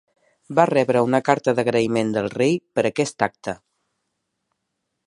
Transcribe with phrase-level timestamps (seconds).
[0.59, 3.57] Va rebre una carta d'agraïment del rei per aquest acte.